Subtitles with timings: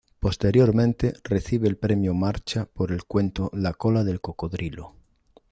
[0.19, 4.95] Posteriormente recibe el Premio Marcha por el cuento "La cola del cocodrilo".